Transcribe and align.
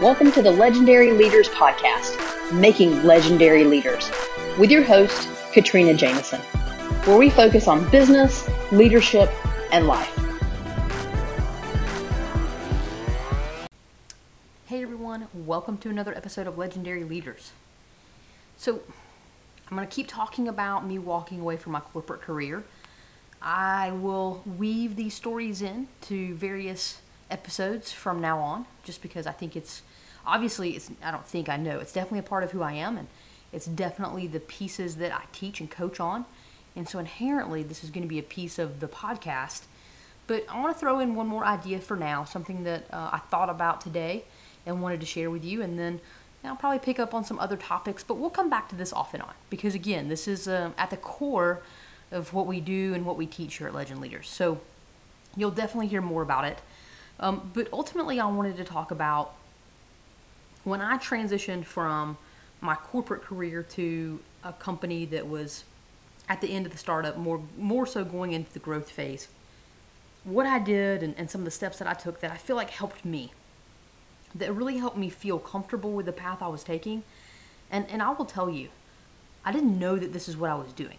Welcome 0.00 0.30
to 0.30 0.42
the 0.42 0.52
Legendary 0.52 1.10
Leaders 1.10 1.48
Podcast, 1.48 2.52
Making 2.52 3.02
Legendary 3.02 3.64
Leaders, 3.64 4.08
with 4.56 4.70
your 4.70 4.84
host, 4.84 5.28
Katrina 5.52 5.92
Jameson, 5.92 6.40
where 7.04 7.18
we 7.18 7.28
focus 7.28 7.66
on 7.66 7.90
business, 7.90 8.48
leadership, 8.70 9.28
and 9.72 9.88
life. 9.88 10.16
Hey 14.66 14.84
everyone, 14.84 15.26
welcome 15.34 15.76
to 15.78 15.90
another 15.90 16.16
episode 16.16 16.46
of 16.46 16.56
Legendary 16.56 17.02
Leaders. 17.02 17.50
So, 18.56 18.80
I'm 19.68 19.76
going 19.76 19.88
to 19.88 19.92
keep 19.92 20.06
talking 20.06 20.46
about 20.46 20.86
me 20.86 21.00
walking 21.00 21.40
away 21.40 21.56
from 21.56 21.72
my 21.72 21.80
corporate 21.80 22.20
career. 22.20 22.62
I 23.42 23.90
will 23.90 24.44
weave 24.46 24.94
these 24.94 25.14
stories 25.14 25.60
in 25.60 25.88
to 26.02 26.36
various 26.36 27.00
episodes 27.30 27.92
from 27.92 28.20
now 28.20 28.38
on, 28.38 28.66
just 28.84 29.02
because 29.02 29.26
I 29.26 29.32
think 29.32 29.56
it's 29.56 29.82
obviously 30.26 30.70
it's 30.76 30.90
I 31.02 31.10
don't 31.10 31.26
think 31.26 31.48
I 31.48 31.56
know 31.56 31.78
it's 31.78 31.92
definitely 31.92 32.20
a 32.20 32.22
part 32.24 32.44
of 32.44 32.52
who 32.52 32.62
I 32.62 32.72
am, 32.72 32.96
and 32.96 33.08
it's 33.52 33.66
definitely 33.66 34.26
the 34.26 34.40
pieces 34.40 34.96
that 34.96 35.12
I 35.12 35.22
teach 35.32 35.60
and 35.60 35.70
coach 35.70 36.00
on, 36.00 36.24
and 36.76 36.88
so 36.88 36.98
inherently 36.98 37.62
this 37.62 37.84
is 37.84 37.90
going 37.90 38.02
to 38.02 38.08
be 38.08 38.18
a 38.18 38.24
piece 38.24 38.58
of 38.58 38.80
the 38.80 38.88
podcast. 38.88 39.62
But 40.26 40.44
I 40.50 40.60
want 40.60 40.74
to 40.74 40.78
throw 40.78 41.00
in 41.00 41.14
one 41.14 41.26
more 41.26 41.44
idea 41.44 41.80
for 41.80 41.96
now, 41.96 42.24
something 42.24 42.64
that 42.64 42.84
uh, 42.92 43.10
I 43.12 43.18
thought 43.30 43.48
about 43.48 43.80
today 43.80 44.24
and 44.66 44.82
wanted 44.82 45.00
to 45.00 45.06
share 45.06 45.30
with 45.30 45.42
you, 45.42 45.62
and 45.62 45.78
then 45.78 46.00
I'll 46.44 46.56
probably 46.56 46.78
pick 46.78 46.98
up 46.98 47.14
on 47.14 47.24
some 47.24 47.38
other 47.38 47.56
topics, 47.56 48.04
but 48.04 48.14
we'll 48.14 48.30
come 48.30 48.48
back 48.48 48.68
to 48.68 48.76
this 48.76 48.92
off 48.92 49.14
and 49.14 49.22
on 49.22 49.32
because 49.50 49.74
again, 49.74 50.08
this 50.08 50.28
is 50.28 50.48
um, 50.48 50.74
at 50.78 50.90
the 50.90 50.96
core 50.96 51.62
of 52.10 52.32
what 52.32 52.46
we 52.46 52.60
do 52.60 52.94
and 52.94 53.04
what 53.04 53.16
we 53.16 53.26
teach 53.26 53.56
here 53.56 53.66
at 53.66 53.74
Legend 53.74 54.00
Leaders. 54.00 54.28
So 54.28 54.60
you'll 55.36 55.50
definitely 55.50 55.88
hear 55.88 56.00
more 56.00 56.22
about 56.22 56.44
it. 56.44 56.58
Um, 57.20 57.50
but 57.52 57.68
ultimately, 57.72 58.20
I 58.20 58.26
wanted 58.26 58.56
to 58.58 58.64
talk 58.64 58.90
about 58.90 59.34
when 60.64 60.80
I 60.80 60.98
transitioned 60.98 61.64
from 61.64 62.16
my 62.60 62.74
corporate 62.74 63.22
career 63.22 63.62
to 63.62 64.20
a 64.44 64.52
company 64.52 65.04
that 65.06 65.28
was 65.28 65.64
at 66.28 66.40
the 66.40 66.48
end 66.48 66.66
of 66.66 66.72
the 66.72 66.78
startup, 66.78 67.16
more 67.16 67.40
more 67.56 67.86
so 67.86 68.04
going 68.04 68.32
into 68.32 68.52
the 68.52 68.58
growth 68.58 68.90
phase. 68.90 69.28
What 70.24 70.46
I 70.46 70.58
did 70.58 71.02
and, 71.02 71.14
and 71.16 71.30
some 71.30 71.40
of 71.40 71.44
the 71.44 71.50
steps 71.50 71.78
that 71.78 71.88
I 71.88 71.94
took 71.94 72.20
that 72.20 72.30
I 72.30 72.36
feel 72.36 72.56
like 72.56 72.70
helped 72.70 73.04
me, 73.04 73.32
that 74.34 74.52
really 74.52 74.76
helped 74.76 74.96
me 74.96 75.08
feel 75.08 75.38
comfortable 75.38 75.92
with 75.92 76.06
the 76.06 76.12
path 76.12 76.42
I 76.42 76.48
was 76.48 76.62
taking. 76.62 77.02
And 77.70 77.86
and 77.90 78.02
I 78.02 78.10
will 78.10 78.26
tell 78.26 78.48
you, 78.48 78.68
I 79.44 79.52
didn't 79.52 79.78
know 79.78 79.96
that 79.96 80.12
this 80.12 80.28
is 80.28 80.36
what 80.36 80.50
I 80.50 80.54
was 80.54 80.72
doing. 80.72 80.98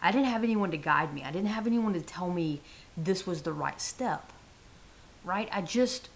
I 0.00 0.12
didn't 0.12 0.28
have 0.28 0.44
anyone 0.44 0.70
to 0.70 0.76
guide 0.76 1.12
me. 1.12 1.24
I 1.24 1.32
didn't 1.32 1.48
have 1.48 1.66
anyone 1.66 1.94
to 1.94 2.00
tell 2.00 2.30
me 2.30 2.60
this 2.96 3.26
was 3.26 3.42
the 3.42 3.52
right 3.52 3.80
step 3.80 4.32
right? 5.26 5.48
I 5.52 5.60
just, 5.60 6.08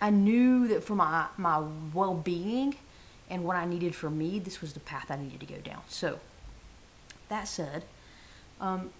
I 0.00 0.10
knew 0.10 0.68
that 0.68 0.84
for 0.84 0.94
my, 0.94 1.26
my 1.38 1.62
well 1.94 2.14
being 2.14 2.74
and 3.30 3.44
what 3.44 3.56
I 3.56 3.64
needed 3.64 3.94
for 3.94 4.10
me, 4.10 4.38
this 4.38 4.60
was 4.60 4.74
the 4.74 4.80
path 4.80 5.10
I 5.10 5.16
needed 5.16 5.40
to 5.40 5.46
go 5.46 5.58
down. 5.60 5.80
So, 5.88 6.20
that 7.28 7.48
said, 7.48 7.84
um, 8.60 8.90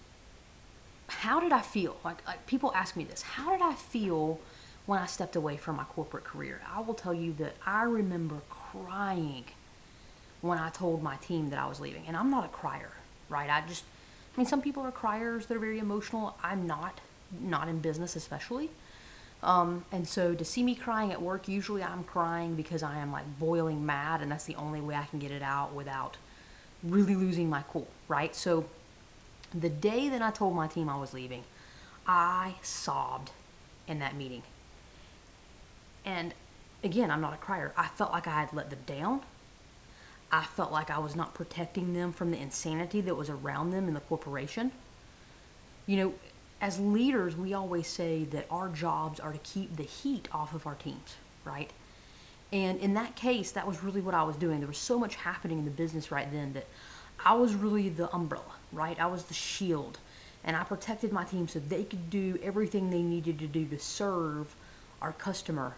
how 1.07 1.39
did 1.39 1.51
I 1.51 1.61
feel? 1.61 1.97
Like, 2.03 2.25
like 2.25 2.45
people 2.47 2.71
ask 2.73 2.95
me 2.95 3.03
this 3.03 3.21
how 3.21 3.51
did 3.51 3.61
I 3.61 3.73
feel 3.73 4.39
when 4.85 4.99
I 4.99 5.05
stepped 5.05 5.35
away 5.35 5.57
from 5.57 5.75
my 5.77 5.83
corporate 5.83 6.23
career? 6.23 6.61
I 6.73 6.81
will 6.81 6.93
tell 6.93 7.13
you 7.13 7.33
that 7.33 7.55
I 7.65 7.83
remember 7.83 8.37
crying 8.49 9.45
when 10.41 10.57
I 10.57 10.69
told 10.69 11.01
my 11.01 11.15
team 11.17 11.49
that 11.49 11.59
I 11.59 11.67
was 11.67 11.79
leaving. 11.79 12.03
And 12.07 12.15
I'm 12.15 12.29
not 12.29 12.45
a 12.45 12.49
crier, 12.49 12.91
right? 13.29 13.49
I 13.49 13.63
just, 13.67 13.83
I 14.35 14.39
mean, 14.39 14.47
some 14.47 14.61
people 14.61 14.83
are 14.83 14.91
criers, 14.91 15.45
they're 15.45 15.59
very 15.59 15.79
emotional. 15.79 16.37
I'm 16.43 16.67
not, 16.67 16.99
not 17.41 17.67
in 17.67 17.79
business 17.79 18.15
especially. 18.15 18.69
Um, 19.43 19.85
and 19.91 20.07
so 20.07 20.33
to 20.33 20.43
see 20.43 20.63
me 20.63 20.75
crying 20.75 21.11
at 21.11 21.21
work, 21.21 21.47
usually 21.47 21.83
I'm 21.83 22.03
crying 22.03 22.55
because 22.55 22.83
I 22.83 22.97
am 22.97 23.11
like 23.11 23.25
boiling 23.39 23.85
mad, 23.85 24.21
and 24.21 24.31
that's 24.31 24.45
the 24.45 24.55
only 24.55 24.81
way 24.81 24.95
I 24.95 25.05
can 25.05 25.19
get 25.19 25.31
it 25.31 25.43
out 25.43 25.73
without 25.73 26.17
really 26.83 27.15
losing 27.15 27.49
my 27.49 27.63
cool, 27.71 27.87
right? 28.07 28.35
So 28.35 28.65
the 29.53 29.69
day 29.69 30.09
that 30.09 30.21
I 30.21 30.31
told 30.31 30.55
my 30.55 30.67
team 30.67 30.89
I 30.89 30.97
was 30.97 31.13
leaving, 31.13 31.43
I 32.07 32.55
sobbed 32.61 33.31
in 33.87 33.99
that 33.99 34.15
meeting. 34.15 34.43
And 36.05 36.33
again, 36.83 37.11
I'm 37.11 37.21
not 37.21 37.33
a 37.33 37.37
crier. 37.37 37.73
I 37.77 37.87
felt 37.87 38.11
like 38.11 38.27
I 38.27 38.41
had 38.41 38.53
let 38.53 38.69
them 38.69 38.79
down. 38.85 39.21
I 40.31 40.43
felt 40.43 40.71
like 40.71 40.89
I 40.89 40.99
was 40.99 41.15
not 41.15 41.33
protecting 41.33 41.93
them 41.93 42.11
from 42.11 42.31
the 42.31 42.37
insanity 42.37 43.01
that 43.01 43.15
was 43.15 43.29
around 43.29 43.71
them 43.71 43.87
in 43.87 43.93
the 43.93 43.99
corporation. 44.01 44.71
You 45.85 45.97
know, 45.97 46.13
as 46.59 46.79
leaders, 46.79 47.35
we 47.35 47.53
always 47.53 47.87
say 47.87 48.23
that 48.25 48.47
our 48.49 48.69
jobs 48.69 49.19
are 49.19 49.31
to 49.31 49.37
keep 49.39 49.75
the 49.75 49.83
heat 49.83 50.27
off 50.31 50.53
of 50.53 50.65
our 50.65 50.75
teams, 50.75 51.15
right? 51.45 51.71
And 52.51 52.79
in 52.79 52.93
that 52.95 53.15
case, 53.15 53.51
that 53.51 53.67
was 53.67 53.83
really 53.83 54.01
what 54.01 54.15
I 54.15 54.23
was 54.23 54.35
doing. 54.35 54.59
There 54.59 54.67
was 54.67 54.77
so 54.77 54.97
much 54.97 55.15
happening 55.15 55.59
in 55.59 55.65
the 55.65 55.71
business 55.71 56.11
right 56.11 56.31
then 56.31 56.53
that 56.53 56.65
I 57.23 57.33
was 57.33 57.53
really 57.53 57.89
the 57.89 58.13
umbrella, 58.13 58.55
right? 58.71 58.99
I 58.99 59.07
was 59.07 59.25
the 59.25 59.33
shield. 59.33 59.99
And 60.43 60.55
I 60.55 60.63
protected 60.63 61.11
my 61.11 61.25
team 61.25 61.47
so 61.47 61.59
they 61.59 61.83
could 61.83 62.09
do 62.09 62.39
everything 62.41 62.89
they 62.89 63.01
needed 63.01 63.37
to 63.39 63.47
do 63.47 63.65
to 63.65 63.79
serve 63.79 64.55
our 65.01 65.11
customer. 65.11 65.75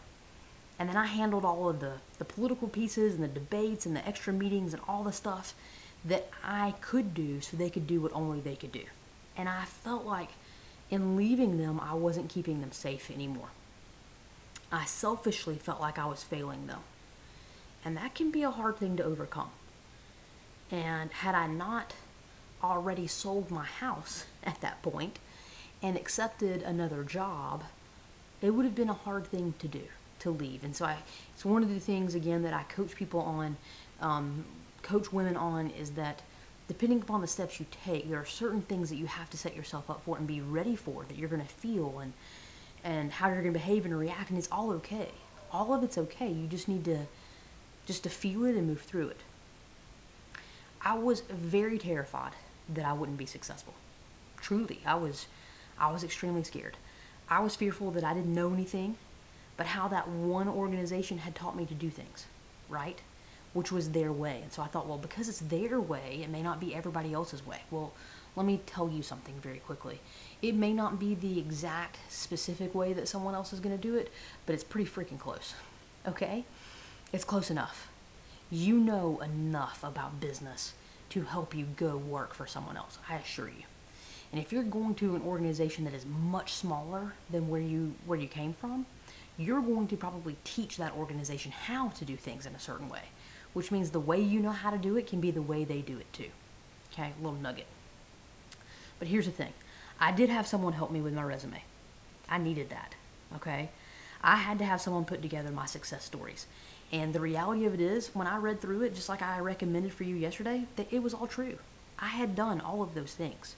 And 0.77 0.87
then 0.87 0.95
I 0.95 1.07
handled 1.07 1.43
all 1.43 1.69
of 1.69 1.79
the, 1.79 1.93
the 2.19 2.25
political 2.25 2.67
pieces 2.67 3.15
and 3.15 3.23
the 3.23 3.27
debates 3.27 3.85
and 3.85 3.95
the 3.95 4.07
extra 4.07 4.31
meetings 4.31 4.73
and 4.73 4.81
all 4.87 5.03
the 5.03 5.11
stuff 5.11 5.55
that 6.05 6.29
I 6.43 6.75
could 6.79 7.13
do 7.13 7.41
so 7.41 7.57
they 7.57 7.69
could 7.69 7.87
do 7.87 7.99
what 7.99 8.13
only 8.13 8.39
they 8.39 8.55
could 8.55 8.71
do. 8.71 8.83
And 9.35 9.49
I 9.49 9.65
felt 9.65 10.05
like 10.05 10.29
in 10.89 11.15
leaving 11.15 11.57
them, 11.57 11.79
I 11.79 11.93
wasn't 11.93 12.29
keeping 12.29 12.61
them 12.61 12.71
safe 12.71 13.11
anymore. 13.11 13.49
I 14.71 14.85
selfishly 14.85 15.55
felt 15.55 15.81
like 15.81 15.97
I 15.97 16.05
was 16.05 16.23
failing 16.23 16.67
them. 16.67 16.79
And 17.83 17.95
that 17.97 18.15
can 18.15 18.31
be 18.31 18.43
a 18.43 18.51
hard 18.51 18.77
thing 18.77 18.97
to 18.97 19.03
overcome. 19.03 19.49
And 20.71 21.11
had 21.11 21.35
I 21.35 21.47
not 21.47 21.93
already 22.63 23.07
sold 23.07 23.49
my 23.49 23.65
house 23.65 24.25
at 24.43 24.61
that 24.61 24.81
point 24.81 25.19
and 25.81 25.95
accepted 25.95 26.61
another 26.61 27.03
job, 27.03 27.63
it 28.41 28.51
would 28.51 28.65
have 28.65 28.75
been 28.75 28.89
a 28.89 28.93
hard 28.93 29.27
thing 29.27 29.53
to 29.59 29.67
do 29.67 29.83
to 30.19 30.29
leave. 30.29 30.63
And 30.63 30.75
so 30.75 30.85
I, 30.85 30.97
it's 31.33 31.45
one 31.45 31.63
of 31.63 31.69
the 31.69 31.79
things 31.79 32.15
again 32.15 32.43
that 32.43 32.53
I 32.53 32.63
coach 32.63 32.95
people 32.95 33.21
on, 33.21 33.57
um, 34.01 34.45
coach 34.81 35.13
women 35.13 35.37
on, 35.37 35.69
is 35.71 35.91
that 35.91 36.21
depending 36.69 37.01
upon 37.01 37.19
the 37.19 37.27
steps 37.27 37.59
you 37.59 37.65
take, 37.83 38.07
there 38.07 38.19
are 38.19 38.25
certain 38.25 38.61
things 38.61 38.89
that 38.91 38.95
you 38.95 39.07
have 39.07 39.29
to 39.31 39.37
set 39.37 39.55
yourself 39.55 39.89
up 39.89 40.03
for 40.05 40.17
and 40.17 40.27
be 40.27 40.39
ready 40.39 40.75
for 40.75 41.03
that 41.05 41.17
you're 41.17 41.27
going 41.27 41.41
to 41.41 41.47
feel 41.47 41.99
and 41.99 42.13
and 42.81 43.11
how 43.11 43.27
you're 43.27 43.41
going 43.41 43.53
to 43.53 43.59
behave 43.59 43.83
and 43.83 43.99
react, 43.99 44.29
and 44.29 44.39
it's 44.39 44.47
all 44.49 44.71
okay. 44.71 45.09
All 45.51 45.73
of 45.73 45.83
it's 45.83 45.97
okay. 45.97 46.31
You 46.31 46.47
just 46.47 46.69
need 46.69 46.85
to 46.85 47.07
just 47.85 48.03
to 48.03 48.09
feel 48.09 48.45
it 48.45 48.55
and 48.55 48.67
move 48.67 48.81
through 48.81 49.09
it. 49.09 49.19
I 50.81 50.97
was 50.97 51.21
very 51.21 51.77
terrified 51.77 52.33
that 52.73 52.85
I 52.85 52.93
wouldn't 52.93 53.17
be 53.17 53.25
successful. 53.25 53.73
Truly, 54.39 54.79
I 54.85 54.95
was 54.95 55.25
I 55.79 55.91
was 55.91 56.03
extremely 56.03 56.43
scared. 56.43 56.77
I 57.29 57.39
was 57.39 57.55
fearful 57.55 57.89
that 57.91 58.03
I 58.03 58.13
didn't 58.13 58.33
know 58.33 58.53
anything, 58.53 58.95
but 59.57 59.65
how 59.65 59.87
that 59.87 60.07
one 60.07 60.47
organization 60.47 61.17
had 61.17 61.33
taught 61.33 61.57
me 61.57 61.65
to 61.65 61.73
do 61.73 61.89
things, 61.89 62.27
right? 62.69 62.99
Which 63.53 63.71
was 63.71 63.91
their 63.91 64.11
way. 64.11 64.39
And 64.43 64.51
so 64.51 64.61
I 64.61 64.67
thought, 64.67 64.87
well, 64.87 64.97
because 64.97 65.27
it's 65.27 65.39
their 65.39 65.79
way, 65.79 66.19
it 66.23 66.29
may 66.29 66.41
not 66.41 66.59
be 66.59 66.75
everybody 66.75 67.13
else's 67.13 67.45
way. 67.45 67.61
Well, 67.71 67.93
let 68.35 68.45
me 68.45 68.61
tell 68.65 68.89
you 68.89 69.01
something 69.01 69.35
very 69.41 69.57
quickly. 69.57 69.99
It 70.41 70.55
may 70.55 70.71
not 70.71 70.99
be 70.99 71.15
the 71.15 71.39
exact 71.39 71.97
specific 72.09 72.75
way 72.75 72.93
that 72.93 73.07
someone 73.07 73.33
else 73.33 73.51
is 73.53 73.59
going 73.59 73.75
to 73.75 73.81
do 73.81 73.95
it, 73.95 74.11
but 74.45 74.53
it's 74.53 74.63
pretty 74.63 74.89
freaking 74.89 75.19
close. 75.19 75.55
Okay? 76.07 76.45
It's 77.11 77.23
close 77.23 77.49
enough. 77.49 77.89
You 78.51 78.77
know 78.77 79.19
enough 79.19 79.83
about 79.83 80.19
business 80.19 80.73
to 81.09 81.23
help 81.23 81.55
you 81.55 81.65
go 81.75 81.97
work 81.97 82.33
for 82.33 82.45
someone 82.45 82.77
else, 82.77 82.99
I 83.09 83.15
assure 83.15 83.47
you. 83.47 83.63
And 84.31 84.39
if 84.39 84.53
you're 84.53 84.63
going 84.63 84.93
to 84.95 85.15
an 85.15 85.23
organization 85.23 85.85
that 85.85 85.93
is 85.93 86.05
much 86.05 86.53
smaller 86.53 87.13
than 87.31 87.49
where 87.49 87.61
you 87.61 87.95
where 88.05 88.19
you 88.19 88.27
came 88.27 88.53
from, 88.53 88.85
you're 89.37 89.61
going 89.61 89.87
to 89.87 89.97
probably 89.97 90.35
teach 90.43 90.77
that 90.77 90.95
organization 90.95 91.51
how 91.51 91.89
to 91.89 92.05
do 92.05 92.15
things 92.15 92.45
in 92.45 92.53
a 92.53 92.59
certain 92.59 92.89
way 92.89 93.01
which 93.59 93.71
means 93.71 93.89
the 93.89 93.99
way 93.99 94.21
you 94.21 94.39
know 94.39 94.51
how 94.51 94.71
to 94.71 94.77
do 94.77 94.95
it 94.95 95.05
can 95.05 95.19
be 95.19 95.31
the 95.31 95.41
way 95.41 95.65
they 95.65 95.81
do 95.81 95.97
it 95.97 96.13
too. 96.13 96.29
Okay, 96.93 97.11
little 97.21 97.37
nugget. 97.37 97.65
But 98.99 99.09
here's 99.09 99.25
the 99.25 99.33
thing 99.33 99.51
I 99.99 100.13
did 100.13 100.29
have 100.29 100.47
someone 100.47 100.71
help 100.71 100.91
me 100.91 101.01
with 101.01 101.13
my 101.13 101.23
resume. 101.23 101.61
I 102.29 102.37
needed 102.37 102.69
that. 102.69 102.95
Okay, 103.35 103.67
I 104.23 104.37
had 104.37 104.59
to 104.59 104.65
have 104.65 104.79
someone 104.79 105.03
put 105.03 105.21
together 105.21 105.51
my 105.51 105.65
success 105.65 106.05
stories. 106.05 106.47
And 106.93 107.13
the 107.13 107.19
reality 107.19 107.65
of 107.65 107.73
it 107.73 107.81
is, 107.81 108.15
when 108.15 108.27
I 108.27 108.37
read 108.37 108.61
through 108.61 108.83
it, 108.83 108.95
just 108.95 109.09
like 109.09 109.21
I 109.21 109.39
recommended 109.39 109.91
for 109.91 110.05
you 110.05 110.15
yesterday, 110.15 110.63
that 110.77 110.93
it 110.93 111.03
was 111.03 111.13
all 111.13 111.27
true. 111.27 111.57
I 111.99 112.07
had 112.07 112.37
done 112.37 112.61
all 112.61 112.81
of 112.81 112.93
those 112.93 113.13
things. 113.13 113.57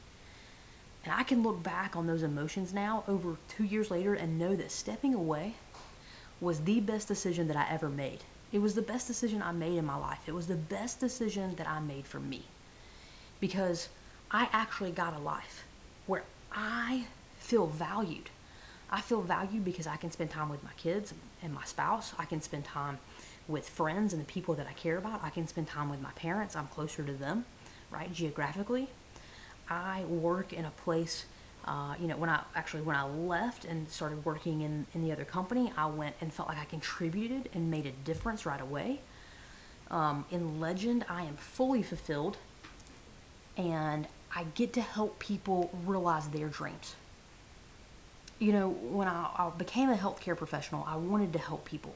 And 1.03 1.13
I 1.13 1.21
can 1.21 1.43
look 1.43 1.61
back 1.61 1.95
on 1.95 2.07
those 2.07 2.23
emotions 2.23 2.73
now 2.73 3.03
over 3.07 3.37
two 3.47 3.65
years 3.65 3.91
later 3.91 4.15
and 4.15 4.39
know 4.39 4.55
that 4.55 4.71
stepping 4.71 5.13
away 5.13 5.53
was 6.39 6.61
the 6.61 6.79
best 6.79 7.07
decision 7.07 7.47
that 7.49 7.55
I 7.55 7.67
ever 7.69 7.87
made. 7.87 8.23
It 8.51 8.59
was 8.61 8.75
the 8.75 8.81
best 8.81 9.07
decision 9.07 9.41
I 9.41 9.51
made 9.51 9.77
in 9.77 9.85
my 9.85 9.97
life. 9.97 10.19
It 10.27 10.33
was 10.33 10.47
the 10.47 10.55
best 10.55 10.99
decision 10.99 11.55
that 11.55 11.67
I 11.67 11.79
made 11.79 12.05
for 12.05 12.19
me. 12.19 12.43
Because 13.39 13.89
I 14.29 14.49
actually 14.51 14.91
got 14.91 15.15
a 15.15 15.19
life 15.19 15.65
where 16.05 16.23
I 16.51 17.05
feel 17.39 17.67
valued. 17.67 18.29
I 18.89 18.99
feel 19.01 19.21
valued 19.21 19.63
because 19.63 19.87
I 19.87 19.95
can 19.95 20.11
spend 20.11 20.31
time 20.31 20.49
with 20.49 20.63
my 20.63 20.73
kids 20.77 21.13
and 21.41 21.53
my 21.53 21.63
spouse. 21.63 22.13
I 22.19 22.25
can 22.25 22.41
spend 22.41 22.65
time 22.65 22.99
with 23.47 23.67
friends 23.67 24.13
and 24.13 24.21
the 24.21 24.25
people 24.25 24.53
that 24.55 24.67
I 24.67 24.73
care 24.73 24.97
about. 24.97 25.23
I 25.23 25.29
can 25.29 25.47
spend 25.47 25.67
time 25.67 25.89
with 25.89 26.01
my 26.01 26.11
parents. 26.11 26.55
I'm 26.55 26.67
closer 26.67 27.03
to 27.03 27.13
them, 27.13 27.45
right? 27.89 28.11
Geographically. 28.13 28.89
I 29.69 30.03
work 30.03 30.51
in 30.51 30.65
a 30.65 30.71
place, 30.71 31.25
uh, 31.65 31.95
you 31.99 32.07
know, 32.07 32.17
when 32.17 32.29
I 32.29 32.41
actually, 32.55 32.81
when 32.81 32.95
I 32.95 33.05
left 33.05 33.65
and 33.65 33.89
started 33.89 34.25
working 34.25 34.61
in, 34.61 34.87
in 34.93 35.03
the 35.03 35.11
other 35.11 35.25
company, 35.25 35.71
I 35.77 35.85
went 35.85 36.15
and 36.21 36.33
felt 36.33 36.49
like 36.49 36.57
I 36.57 36.65
contributed 36.65 37.49
and 37.53 37.69
made 37.69 37.85
a 37.85 37.91
difference 37.91 38.45
right 38.45 38.61
away. 38.61 39.01
Um, 39.91 40.25
in 40.31 40.59
Legend, 40.59 41.05
I 41.09 41.23
am 41.23 41.35
fully 41.35 41.83
fulfilled 41.83 42.37
and 43.57 44.07
I 44.35 44.45
get 44.55 44.73
to 44.73 44.81
help 44.81 45.19
people 45.19 45.69
realize 45.85 46.29
their 46.29 46.47
dreams. 46.47 46.95
You 48.39 48.53
know, 48.53 48.69
when 48.69 49.07
I, 49.07 49.29
I 49.37 49.51
became 49.55 49.89
a 49.89 49.95
healthcare 49.95 50.35
professional, 50.35 50.83
I 50.87 50.95
wanted 50.95 51.33
to 51.33 51.39
help 51.39 51.65
people. 51.65 51.93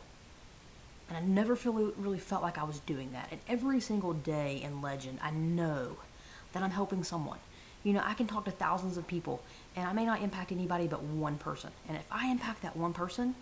And 1.07 1.17
I 1.17 1.21
never 1.21 1.55
feel, 1.55 1.73
really 1.97 2.19
felt 2.19 2.43
like 2.43 2.57
I 2.57 2.63
was 2.63 2.79
doing 2.79 3.11
that. 3.13 3.29
And 3.31 3.39
every 3.47 3.79
single 3.79 4.13
day 4.13 4.61
in 4.61 4.81
Legend, 4.81 5.19
I 5.23 5.31
know 5.31 5.97
that 6.53 6.61
I'm 6.61 6.71
helping 6.71 7.03
someone. 7.03 7.39
You 7.85 7.93
know, 7.93 8.01
I 8.03 8.15
can 8.15 8.25
talk 8.25 8.45
to 8.45 8.51
thousands 8.51 8.97
of 8.97 9.07
people, 9.07 9.41
and 9.75 9.87
I 9.87 9.93
may 9.93 10.05
not 10.05 10.21
impact 10.21 10.51
anybody 10.51 10.87
but 10.87 11.03
one 11.03 11.37
person. 11.37 11.69
And 11.87 11.95
if 11.95 12.05
I 12.11 12.27
impact 12.27 12.63
that 12.63 12.75
one 12.75 12.93
person, 12.93 13.35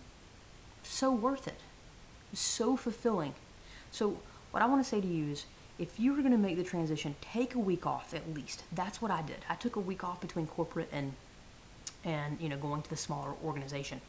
so 0.84 1.12
worth 1.12 1.48
it. 1.48 1.60
So 2.34 2.75
fulfilling. 2.75 3.34
So, 3.90 4.19
what 4.51 4.62
I 4.62 4.66
want 4.68 4.84
to 4.84 4.90
say 4.90 5.00
to 5.00 5.07
you 5.07 5.31
is 5.31 5.45
if 5.80 6.00
you 6.00 6.13
were 6.13 6.19
going 6.19 6.34
to 6.34 6.38
make 6.38 6.57
the 6.57 6.63
transition, 6.63 7.16
take 7.22 7.56
a 7.56 7.60
week 7.60 7.88
off 7.88 8.13
at 8.13 8.34
least. 8.34 8.63
That's 8.72 9.01
what 9.01 9.12
I 9.12 9.22
did. 9.22 9.38
I 9.50 9.56
took 9.56 9.78
a 9.78 9.80
week 9.80 10.04
off 10.04 10.22
between 10.22 10.46
corporate 10.46 10.89
and 10.92 11.13
and 12.04 12.38
you 12.42 12.50
know 12.50 12.57
going 12.57 12.81
to 12.81 12.89
the 12.89 12.98
smaller 12.98 13.34
organization. 13.44 14.01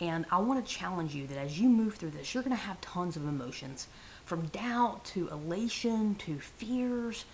And 0.00 0.26
I 0.30 0.38
want 0.38 0.64
to 0.64 0.72
challenge 0.72 1.14
you 1.14 1.26
that 1.26 1.38
as 1.38 1.60
you 1.60 1.68
move 1.68 1.96
through 1.96 2.10
this, 2.10 2.32
you're 2.32 2.42
going 2.42 2.56
to 2.56 2.62
have 2.62 2.80
tons 2.80 3.16
of 3.16 3.26
emotions 3.26 3.88
from 4.24 4.46
doubt 4.46 5.04
to 5.06 5.28
elation 5.28 6.14
to 6.16 6.38
fears, 6.38 7.24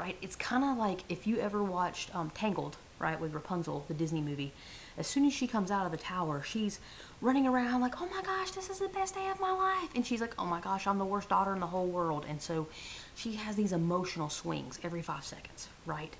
right? 0.00 0.16
It's 0.22 0.34
kind 0.34 0.64
of 0.64 0.78
like 0.78 1.04
if 1.10 1.26
you 1.26 1.38
ever 1.40 1.62
watched 1.62 2.14
um, 2.16 2.30
Tangled, 2.30 2.78
right, 2.98 3.20
with 3.20 3.34
Rapunzel, 3.34 3.84
the 3.86 3.92
Disney 3.92 4.22
movie. 4.22 4.52
As 4.96 5.06
soon 5.06 5.26
as 5.26 5.34
she 5.34 5.46
comes 5.46 5.70
out 5.70 5.84
of 5.84 5.92
the 5.92 5.98
tower, 5.98 6.42
she's 6.42 6.80
running 7.20 7.46
around 7.46 7.82
like, 7.82 8.00
oh 8.00 8.06
my 8.06 8.22
gosh, 8.22 8.50
this 8.52 8.70
is 8.70 8.78
the 8.78 8.88
best 8.88 9.14
day 9.14 9.28
of 9.28 9.38
my 9.40 9.52
life. 9.52 9.90
And 9.94 10.06
she's 10.06 10.22
like, 10.22 10.34
oh 10.38 10.46
my 10.46 10.60
gosh, 10.60 10.86
I'm 10.86 10.96
the 10.96 11.04
worst 11.04 11.28
daughter 11.28 11.52
in 11.52 11.60
the 11.60 11.66
whole 11.66 11.86
world. 11.86 12.24
And 12.26 12.40
so 12.40 12.66
she 13.14 13.34
has 13.34 13.56
these 13.56 13.72
emotional 13.72 14.30
swings 14.30 14.78
every 14.82 15.02
five 15.02 15.24
seconds, 15.24 15.68
right? 15.84 16.14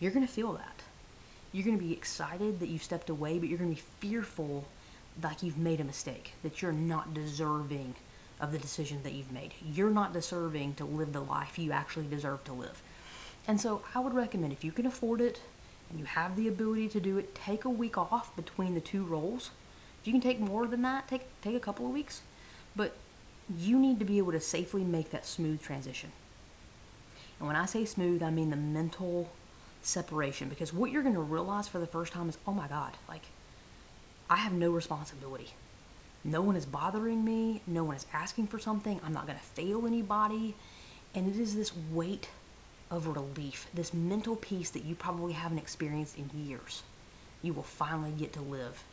You're 0.00 0.12
going 0.12 0.26
to 0.26 0.32
feel 0.32 0.54
that. 0.54 0.82
You're 1.52 1.64
going 1.64 1.78
to 1.78 1.84
be 1.84 1.92
excited 1.92 2.60
that 2.60 2.68
you've 2.68 2.82
stepped 2.82 3.10
away, 3.10 3.38
but 3.38 3.50
you're 3.50 3.58
going 3.58 3.74
to 3.74 3.76
be 3.76 3.88
fearful 4.00 4.64
like 5.22 5.42
you've 5.42 5.58
made 5.58 5.80
a 5.80 5.84
mistake, 5.84 6.32
that 6.42 6.62
you're 6.62 6.72
not 6.72 7.12
deserving 7.12 7.96
of 8.40 8.52
the 8.52 8.58
decision 8.58 9.02
that 9.02 9.12
you've 9.12 9.32
made. 9.32 9.52
You're 9.62 9.90
not 9.90 10.14
deserving 10.14 10.74
to 10.74 10.84
live 10.86 11.12
the 11.12 11.20
life 11.20 11.58
you 11.58 11.72
actually 11.72 12.06
deserve 12.06 12.42
to 12.44 12.52
live. 12.54 12.82
And 13.48 13.60
so 13.60 13.82
I 13.94 14.00
would 14.00 14.14
recommend 14.14 14.52
if 14.52 14.64
you 14.64 14.72
can 14.72 14.86
afford 14.86 15.20
it 15.20 15.40
and 15.88 15.98
you 15.98 16.04
have 16.04 16.36
the 16.36 16.48
ability 16.48 16.88
to 16.90 17.00
do 17.00 17.18
it, 17.18 17.34
take 17.34 17.64
a 17.64 17.70
week 17.70 17.96
off 17.96 18.34
between 18.34 18.74
the 18.74 18.80
two 18.80 19.04
roles. 19.04 19.50
If 20.00 20.08
you 20.08 20.12
can 20.12 20.20
take 20.20 20.40
more 20.40 20.66
than 20.66 20.82
that, 20.82 21.08
take 21.08 21.22
take 21.42 21.54
a 21.54 21.60
couple 21.60 21.86
of 21.86 21.92
weeks. 21.92 22.22
But 22.74 22.94
you 23.56 23.78
need 23.78 23.98
to 24.00 24.04
be 24.04 24.18
able 24.18 24.32
to 24.32 24.40
safely 24.40 24.82
make 24.82 25.10
that 25.10 25.26
smooth 25.26 25.62
transition. 25.62 26.10
And 27.38 27.46
when 27.46 27.56
I 27.56 27.66
say 27.66 27.84
smooth, 27.84 28.22
I 28.22 28.30
mean 28.30 28.50
the 28.50 28.56
mental 28.56 29.30
separation 29.82 30.48
because 30.48 30.72
what 30.72 30.90
you're 30.90 31.02
going 31.02 31.14
to 31.14 31.20
realize 31.20 31.68
for 31.68 31.78
the 31.78 31.86
first 31.86 32.12
time 32.12 32.28
is, 32.28 32.38
"Oh 32.46 32.52
my 32.52 32.66
god, 32.66 32.96
like 33.08 33.22
I 34.28 34.36
have 34.36 34.52
no 34.52 34.70
responsibility. 34.70 35.50
No 36.24 36.42
one 36.42 36.56
is 36.56 36.66
bothering 36.66 37.24
me. 37.24 37.62
No 37.66 37.84
one 37.84 37.94
is 37.94 38.06
asking 38.12 38.48
for 38.48 38.58
something. 38.58 39.00
I'm 39.04 39.12
not 39.12 39.26
going 39.26 39.38
to 39.38 39.44
fail 39.44 39.86
anybody. 39.86 40.56
And 41.14 41.32
it 41.32 41.40
is 41.40 41.54
this 41.54 41.72
weight 41.92 42.28
of 42.90 43.06
relief, 43.06 43.66
this 43.74 43.92
mental 43.92 44.36
peace 44.36 44.70
that 44.70 44.84
you 44.84 44.94
probably 44.94 45.32
haven't 45.32 45.58
experienced 45.58 46.16
in 46.16 46.30
years. 46.34 46.82
You 47.42 47.52
will 47.52 47.62
finally 47.62 48.12
get 48.12 48.32
to 48.34 48.40
live. 48.40 48.84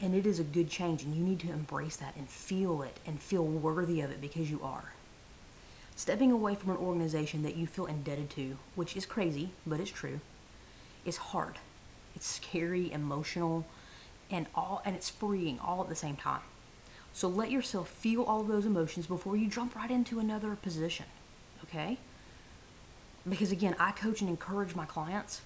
And 0.00 0.14
it 0.14 0.26
is 0.26 0.38
a 0.38 0.44
good 0.44 0.70
change, 0.70 1.02
and 1.02 1.14
you 1.14 1.22
need 1.22 1.40
to 1.40 1.52
embrace 1.52 1.96
that 1.96 2.16
and 2.16 2.28
feel 2.28 2.82
it 2.82 2.98
and 3.06 3.20
feel 3.20 3.44
worthy 3.44 4.00
of 4.00 4.10
it 4.10 4.20
because 4.20 4.50
you 4.50 4.60
are. 4.62 4.92
Stepping 5.96 6.32
away 6.32 6.54
from 6.54 6.70
an 6.70 6.78
organization 6.78 7.42
that 7.42 7.56
you 7.56 7.66
feel 7.66 7.86
indebted 7.86 8.30
to, 8.30 8.56
which 8.74 8.96
is 8.96 9.04
crazy, 9.04 9.50
but 9.66 9.80
it's 9.80 9.90
true, 9.90 10.20
is 11.04 11.18
hard. 11.18 11.56
It's 12.14 12.26
scary, 12.26 12.90
emotional, 12.92 13.66
and 14.30 14.46
all 14.54 14.80
and 14.84 14.96
it's 14.96 15.10
freeing 15.10 15.58
all 15.58 15.82
at 15.82 15.88
the 15.88 15.94
same 15.94 16.16
time. 16.16 16.40
So 17.12 17.28
let 17.28 17.50
yourself 17.50 17.88
feel 17.88 18.22
all 18.22 18.42
those 18.42 18.66
emotions 18.66 19.06
before 19.06 19.36
you 19.36 19.48
jump 19.48 19.74
right 19.74 19.90
into 19.90 20.20
another 20.20 20.54
position. 20.54 21.06
Okay? 21.64 21.98
Because 23.28 23.52
again, 23.52 23.76
I 23.78 23.92
coach 23.92 24.20
and 24.20 24.30
encourage 24.30 24.74
my 24.74 24.86
clients 24.86 25.42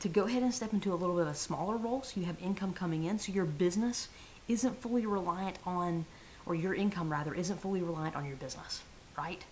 to 0.00 0.08
go 0.08 0.24
ahead 0.24 0.42
and 0.42 0.54
step 0.54 0.72
into 0.72 0.92
a 0.92 0.96
little 0.96 1.16
bit 1.16 1.22
of 1.22 1.28
a 1.28 1.34
smaller 1.34 1.76
role 1.76 2.02
so 2.02 2.20
you 2.20 2.26
have 2.26 2.40
income 2.40 2.72
coming 2.72 3.04
in 3.04 3.18
so 3.18 3.32
your 3.32 3.44
business 3.44 4.08
isn't 4.46 4.80
fully 4.80 5.04
reliant 5.04 5.56
on 5.66 6.06
or 6.46 6.54
your 6.54 6.74
income 6.74 7.10
rather 7.10 7.34
isn't 7.34 7.60
fully 7.60 7.82
reliant 7.82 8.16
on 8.16 8.24
your 8.24 8.36
business, 8.36 8.82
right? 9.16 9.44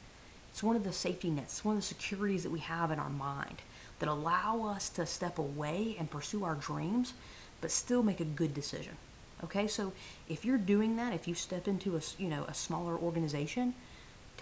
It's 0.50 0.62
one 0.62 0.76
of 0.76 0.84
the 0.84 0.92
safety 0.92 1.28
nets, 1.28 1.64
one 1.64 1.76
of 1.76 1.82
the 1.82 1.86
securities 1.86 2.42
that 2.44 2.52
we 2.52 2.60
have 2.60 2.90
in 2.90 2.98
our 2.98 3.10
mind 3.10 3.60
that 3.98 4.08
allow 4.08 4.66
us 4.66 4.88
to 4.90 5.04
step 5.04 5.38
away 5.38 5.96
and 5.98 6.10
pursue 6.10 6.44
our 6.44 6.54
dreams 6.54 7.12
but 7.60 7.70
still 7.70 8.02
make 8.02 8.20
a 8.20 8.24
good 8.24 8.54
decision. 8.54 8.96
Okay, 9.44 9.66
so 9.66 9.92
if 10.28 10.44
you're 10.44 10.58
doing 10.58 10.96
that, 10.96 11.12
if 11.12 11.28
you 11.28 11.34
step 11.34 11.68
into 11.68 11.96
a 11.96 12.00
you 12.18 12.28
know 12.28 12.44
a 12.44 12.54
smaller 12.54 12.96
organization, 12.96 13.74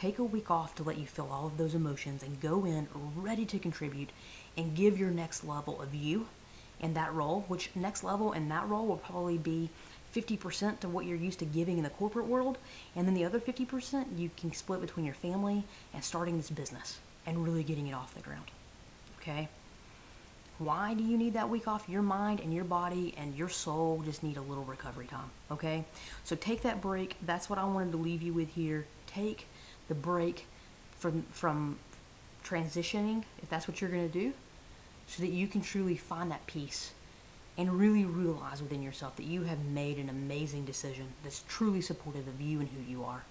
take 0.04 0.18
a 0.18 0.24
week 0.24 0.50
off 0.50 0.74
to 0.74 0.82
let 0.82 0.98
you 0.98 1.06
feel 1.06 1.30
all 1.32 1.46
of 1.46 1.56
those 1.56 1.74
emotions 1.74 2.22
and 2.22 2.38
go 2.38 2.66
in 2.66 2.86
ready 3.16 3.46
to 3.46 3.58
contribute 3.58 4.10
and 4.54 4.76
give 4.76 4.98
your 4.98 5.10
next 5.10 5.44
level 5.44 5.80
of 5.80 5.94
you 5.94 6.26
in 6.78 6.92
that 6.92 7.10
role. 7.14 7.46
Which 7.48 7.70
next 7.74 8.04
level 8.04 8.30
in 8.34 8.50
that 8.50 8.68
role 8.68 8.86
will 8.86 8.98
probably 8.98 9.38
be 9.38 9.70
50% 10.14 10.80
to 10.80 10.88
what 10.90 11.06
you're 11.06 11.16
used 11.16 11.38
to 11.38 11.46
giving 11.46 11.78
in 11.78 11.84
the 11.84 11.90
corporate 11.90 12.26
world, 12.26 12.58
and 12.94 13.06
then 13.06 13.14
the 13.14 13.24
other 13.24 13.40
50% 13.40 14.18
you 14.18 14.30
can 14.36 14.52
split 14.52 14.82
between 14.82 15.06
your 15.06 15.14
family 15.14 15.64
and 15.94 16.04
starting 16.04 16.36
this 16.36 16.50
business 16.50 16.98
and 17.24 17.42
really 17.42 17.64
getting 17.64 17.86
it 17.86 17.94
off 17.94 18.14
the 18.14 18.20
ground. 18.20 18.50
Okay. 19.22 19.48
Why 20.58 20.92
do 20.92 21.02
you 21.02 21.16
need 21.16 21.32
that 21.32 21.48
week 21.48 21.66
off? 21.66 21.88
Your 21.88 22.02
mind 22.02 22.40
and 22.40 22.52
your 22.52 22.64
body 22.64 23.14
and 23.16 23.34
your 23.34 23.48
soul 23.48 24.02
just 24.04 24.22
need 24.22 24.36
a 24.36 24.42
little 24.42 24.64
recovery 24.64 25.06
time, 25.06 25.30
okay? 25.50 25.86
So 26.24 26.36
take 26.36 26.60
that 26.62 26.82
break. 26.82 27.16
That's 27.22 27.48
what 27.48 27.58
I 27.58 27.64
wanted 27.64 27.92
to 27.92 27.96
leave 27.96 28.20
you 28.20 28.34
with 28.34 28.50
here. 28.50 28.84
Take 29.06 29.46
the 29.88 29.94
break 29.94 30.46
from 30.98 31.24
from 31.32 31.78
transitioning, 32.44 33.24
if 33.42 33.48
that's 33.48 33.66
what 33.66 33.80
you're 33.80 33.90
going 33.90 34.08
to 34.08 34.18
do, 34.18 34.32
so 35.06 35.22
that 35.22 35.30
you 35.30 35.46
can 35.46 35.62
truly 35.62 35.96
find 35.96 36.30
that 36.30 36.46
peace 36.46 36.92
and 37.56 37.78
really 37.78 38.04
realize 38.04 38.60
within 38.60 38.82
yourself 38.82 39.16
that 39.16 39.24
you 39.24 39.44
have 39.44 39.64
made 39.64 39.98
an 39.98 40.08
amazing 40.08 40.64
decision 40.64 41.06
that's 41.22 41.44
truly 41.48 41.80
supportive 41.80 42.26
of 42.26 42.40
you 42.40 42.60
and 42.60 42.68
who 42.70 42.82
you 42.90 43.04
are. 43.04 43.24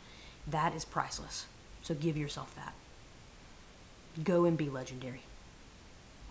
That 0.47 0.73
is 0.73 0.85
priceless. 0.85 1.45
So 1.81 1.93
give 1.93 2.15
yourself 2.15 2.55
that. 2.55 2.73
Go 4.23 4.45
and 4.45 4.57
be 4.57 4.69
legendary. 4.69 5.23